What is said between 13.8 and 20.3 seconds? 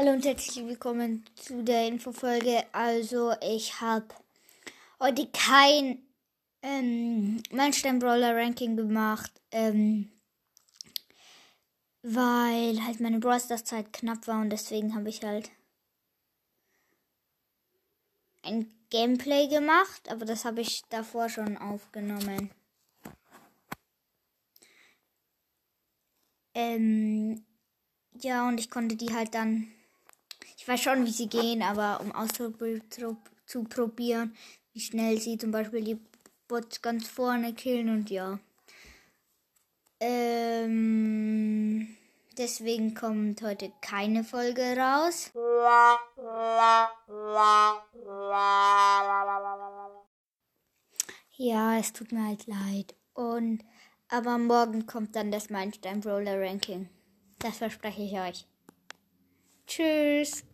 knapp war und deswegen habe ich halt ein Gameplay gemacht, aber